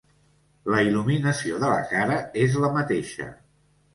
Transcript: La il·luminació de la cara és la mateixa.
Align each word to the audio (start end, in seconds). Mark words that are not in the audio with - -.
La 0.75 0.79
il·luminació 0.85 1.59
de 1.65 1.69
la 1.73 1.83
cara 1.91 2.17
és 2.45 2.57
la 2.65 2.73
mateixa. 2.81 3.29